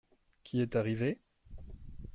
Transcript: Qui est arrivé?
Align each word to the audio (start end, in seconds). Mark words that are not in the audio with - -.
Qui 0.43 0.61
est 0.61 0.75
arrivé? 0.75 1.19